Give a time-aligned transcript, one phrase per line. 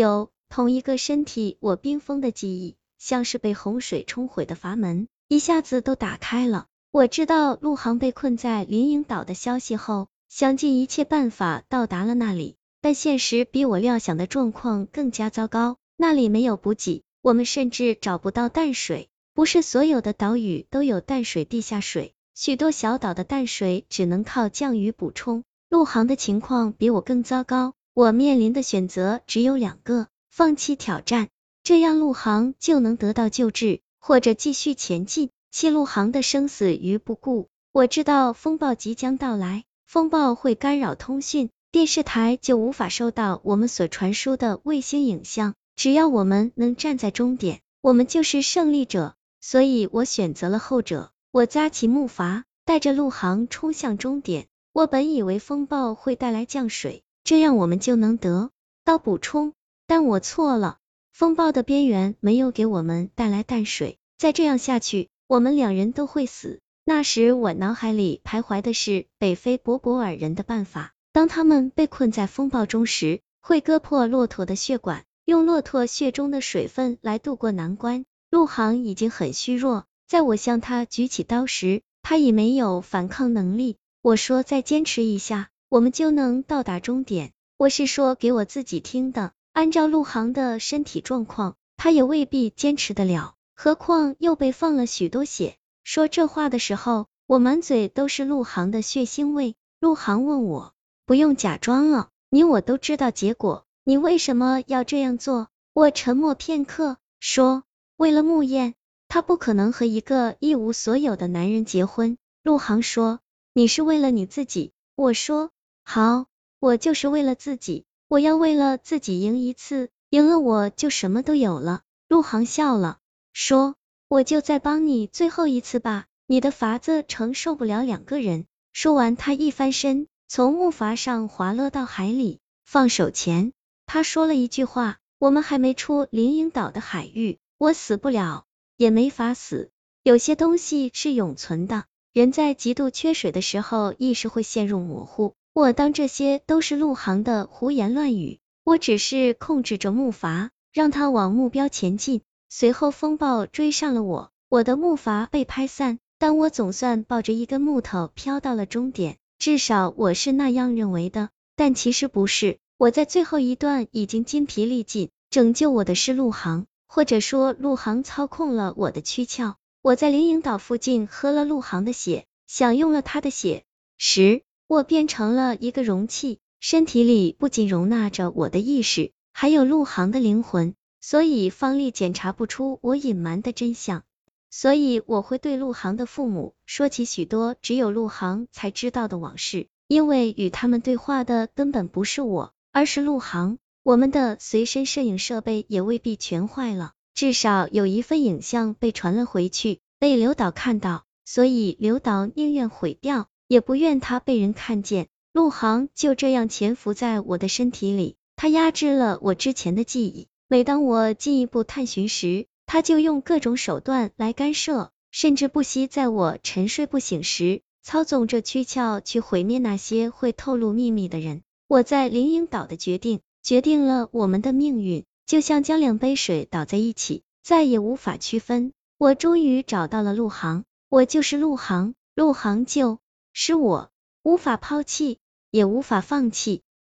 [0.00, 6.68] 有同一个身体，我冰封的记忆，像是被洪水冲毁的阀门，一下子都打开了。
[6.90, 15.76] 我知道陆航被困在林荫岛的消息后，想尽一切办法到达了那里，但现实比我料想的状况更加糟糕。
[15.98, 19.10] 那里没有补给，我们甚至找不到淡水。
[19.34, 25.44] 不是所有的岛屿都有淡水地下水，许多小岛的淡水只能靠降雨补充。
[25.68, 27.74] 陆航的情况比我更糟糕。
[27.92, 31.28] 我面临的选择只有两个：放弃挑战，
[31.64, 37.48] 这样陆航就能得到救治；或者继续前进，弃陆航的生死于不顾。
[37.72, 45.54] 我知道风暴即将到来，风暴会干扰通讯，电视台就无法收到我们所传输的卫星影像。
[45.74, 49.14] 只要我们能站在终点，我们就是胜利者。
[49.40, 51.10] 所以我选择了后者。
[51.32, 54.46] 我扎起木筏，带着陆航冲向终点。
[54.72, 57.02] 我本以为风暴会带来降水。
[57.24, 58.50] 这样我们就能得
[58.84, 59.52] 到补充，
[59.86, 60.78] 但我错了。
[61.12, 66.60] 风暴的边缘没有给我们带来淡水，再这样下去，我们两人都会死。
[66.84, 78.06] 那时我脑海里徘徊的是北非博博尔人的办法，当他们被困在风暴中时，会割破骆驼的血管，用骆驼血中的水分来渡过难关。
[78.30, 83.76] 陆航已经很虚弱，在我向他举起刀时，他已没有反抗能力。
[84.02, 85.50] 我说再坚持一下。
[85.70, 87.30] 我们就能到达终点。
[87.56, 89.30] 我是说给我自己听的。
[89.52, 95.58] 按照陆航的身体状况，他也未必坚持得了，何况又被放了许多血。
[95.84, 99.54] 说这话的时候，我满嘴都是陆航的血腥味。
[99.78, 100.74] 陆航问我，
[101.06, 105.50] 不用假装了，你我都知道结果，你为什么要这样做？
[105.72, 107.62] 我沉默片刻，说，
[107.96, 108.74] 为了穆燕，
[109.06, 112.18] 他不可能和一个一无所有的男人结婚。
[112.42, 113.20] 陆航说，
[113.52, 114.72] 你是为了你自己。
[114.96, 115.52] 我说。
[115.84, 116.26] 好，
[116.58, 121.82] 我就是为了自己，我要为了自己赢一次，赢了我就什么都有了。
[122.08, 122.98] 陆航笑了，
[123.32, 123.74] 说，
[124.08, 128.46] 我就再帮你最后一次吧，你的筏子承受不了两个人。
[128.72, 132.38] 说完，他一翻身，从木筏上滑落到海里。
[132.64, 133.52] 放手前，
[133.86, 138.44] 他说了一句话，我们还没出林荫岛的海域，我死不了，
[138.76, 139.72] 也没法死。
[140.04, 145.34] 有些东西是永存的，人在极度缺水的时候，意识会陷入模糊。
[145.52, 152.22] 我当这些都是陆航的胡言乱语，我只是控制着木筏，让它往目标前进。
[152.48, 161.30] 随后风暴追上了我，我的木筏被拍散，但我总算抱着一根木头飘到了终点，至少我是那样认为的。
[161.56, 169.56] 但其实不是，我在最后一段已经筋疲力尽，拯救我的是陆航，或者说陆航操控了我的躯壳。
[169.82, 173.64] 我在灵隐岛附近喝了陆航的血，享用了他的血
[173.98, 174.42] 时。
[174.70, 184.04] 我变成了一个容器，身体里不仅容纳着我的意识，还有陆航的灵魂，所以方丽检查不出我隐瞒的真相。
[184.48, 193.58] 所以我会对陆航的父母说起许多只有陆航才知道的往事，因为与他们对话的根本不是我，而是陆航。
[193.82, 203.26] 我们的随身摄影设备也未必全坏了，至少有一份影像被传了回去，被刘导看到，所以刘导宁愿毁掉。
[203.50, 210.28] 也不愿他被人看见，陆航就这样潜伏在我的身体里，他压制了我之前的记忆。
[210.46, 221.42] 每当我进一步探寻时，他就用各种手段来干涉，甚至不惜在我沉睡不醒时，操纵着躯壳去毁灭那些会透露秘密的人。
[221.66, 228.72] 我在林荫岛的决定，决定了我们的命运，就像将两杯水倒在一起，再也无法区分。
[228.96, 233.00] 我终于找到了陆航，我就是陆航，陆航就。
[233.32, 233.90] 是我
[234.22, 235.18] 无法抛弃，
[235.50, 236.62] 也无法放弃。